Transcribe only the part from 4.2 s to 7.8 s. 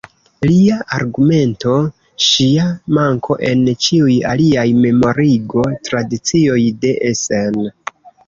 aliaj memorigo-tradicioj de Essen.